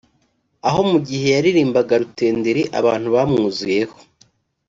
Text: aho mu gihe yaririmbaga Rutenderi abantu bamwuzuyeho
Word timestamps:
aho 0.67 0.81
mu 0.91 0.97
gihe 1.07 1.25
yaririmbaga 1.35 1.93
Rutenderi 2.01 2.63
abantu 2.79 3.07
bamwuzuyeho 3.15 3.95